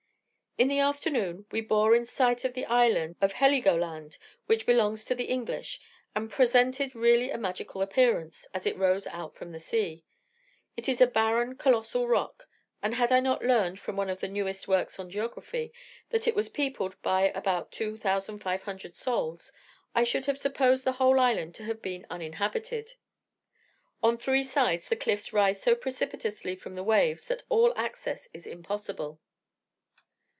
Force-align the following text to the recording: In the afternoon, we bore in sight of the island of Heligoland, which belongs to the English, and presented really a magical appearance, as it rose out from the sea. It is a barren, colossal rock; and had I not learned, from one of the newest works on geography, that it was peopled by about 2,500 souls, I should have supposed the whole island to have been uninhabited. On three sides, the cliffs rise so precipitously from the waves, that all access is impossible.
In 0.57 0.67
the 0.67 0.79
afternoon, 0.79 1.45
we 1.49 1.61
bore 1.61 1.95
in 1.95 2.05
sight 2.05 2.43
of 2.45 2.53
the 2.53 2.65
island 2.65 3.15
of 3.21 3.31
Heligoland, 3.33 4.17
which 4.47 4.65
belongs 4.67 5.05
to 5.05 5.15
the 5.15 5.23
English, 5.23 5.79
and 6.13 6.29
presented 6.29 6.93
really 6.93 7.31
a 7.31 7.37
magical 7.37 7.81
appearance, 7.81 8.47
as 8.53 8.67
it 8.67 8.77
rose 8.77 9.07
out 9.07 9.33
from 9.33 9.53
the 9.53 9.59
sea. 9.61 10.03
It 10.77 10.87
is 10.89 10.99
a 11.01 11.07
barren, 11.07 11.55
colossal 11.55 12.05
rock; 12.07 12.47
and 12.83 12.93
had 12.95 13.11
I 13.13 13.21
not 13.21 13.43
learned, 13.45 13.79
from 13.79 13.95
one 13.95 14.09
of 14.09 14.19
the 14.19 14.27
newest 14.27 14.67
works 14.67 14.99
on 14.99 15.09
geography, 15.09 15.71
that 16.11 16.27
it 16.27 16.35
was 16.35 16.49
peopled 16.49 17.01
by 17.01 17.29
about 17.29 17.71
2,500 17.71 18.93
souls, 18.95 19.51
I 19.95 20.03
should 20.03 20.25
have 20.25 20.37
supposed 20.37 20.83
the 20.83 20.91
whole 20.99 21.19
island 21.21 21.55
to 21.55 21.63
have 21.63 21.81
been 21.81 22.05
uninhabited. 22.09 22.93
On 24.03 24.15
three 24.17 24.43
sides, 24.43 24.89
the 24.89 24.95
cliffs 24.97 25.31
rise 25.33 25.59
so 25.61 25.73
precipitously 25.75 26.55
from 26.57 26.75
the 26.75 26.83
waves, 26.83 27.23
that 27.29 27.45
all 27.49 27.73
access 27.77 28.27
is 28.33 28.45
impossible. 28.45 29.17